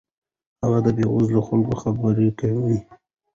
هغه 0.63 0.79
د 0.85 0.87
بې 0.97 1.05
وزلو 1.13 1.41
خلکو 1.49 1.73
خبره 1.81 2.21
وکړه. 2.27 2.77